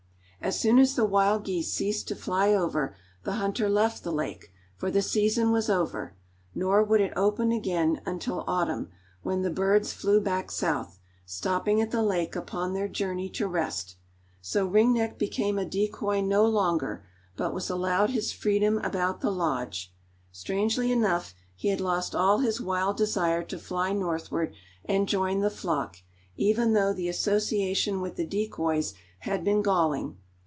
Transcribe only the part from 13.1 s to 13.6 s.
to